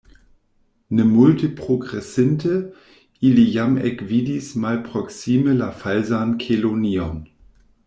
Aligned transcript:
Ne 0.89 1.03
multe 1.03 1.47
progresinte, 1.59 2.55
ili 3.29 3.45
jam 3.57 3.77
ekvidis 3.91 4.49
malproksime 4.65 5.53
la 5.63 5.71
Falsan 5.83 6.35
Kelonion. 6.45 7.25